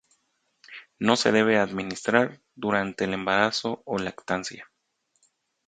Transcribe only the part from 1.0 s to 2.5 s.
se debe administrar